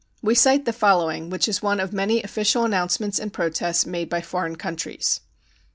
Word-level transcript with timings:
We 0.23 0.33
cite 0.33 0.65
the 0.65 0.73
following, 0.73 1.29
which 1.29 1.47
is 1.47 1.61
one 1.61 1.79
of 1.79 1.93
many 1.93 2.23
official 2.23 2.65
announcements 2.65 3.19
and 3.19 3.31
protests 3.31 3.85
made 3.85 4.09
by 4.09 4.21
foreign 4.21 4.55
countries. 4.55 5.19